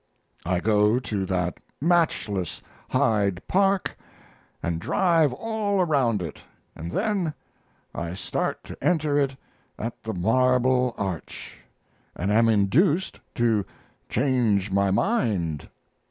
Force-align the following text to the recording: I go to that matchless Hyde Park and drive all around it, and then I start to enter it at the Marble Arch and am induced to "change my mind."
I 0.47 0.61
go 0.61 0.97
to 0.97 1.25
that 1.27 1.59
matchless 1.79 2.59
Hyde 2.89 3.39
Park 3.47 3.95
and 4.63 4.81
drive 4.81 5.31
all 5.31 5.79
around 5.79 6.23
it, 6.23 6.41
and 6.75 6.91
then 6.91 7.35
I 7.93 8.15
start 8.15 8.63
to 8.63 8.83
enter 8.83 9.19
it 9.19 9.35
at 9.77 10.01
the 10.01 10.15
Marble 10.15 10.95
Arch 10.97 11.57
and 12.15 12.31
am 12.31 12.49
induced 12.49 13.19
to 13.35 13.63
"change 14.09 14.71
my 14.71 14.89
mind." 14.89 15.69